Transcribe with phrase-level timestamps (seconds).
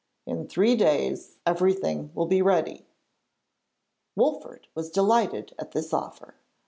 [0.25, 2.87] In three days everything will be ready.'
[4.17, 6.33] Wolfert was delighted at this offer.